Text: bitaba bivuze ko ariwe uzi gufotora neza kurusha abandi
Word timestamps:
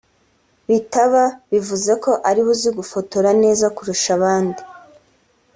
bitaba 0.69 1.23
bivuze 1.51 1.91
ko 2.03 2.11
ariwe 2.29 2.49
uzi 2.55 2.69
gufotora 2.77 3.29
neza 3.43 3.65
kurusha 3.75 4.09
abandi 4.17 4.61